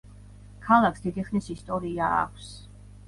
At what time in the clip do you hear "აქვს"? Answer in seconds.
2.23-2.53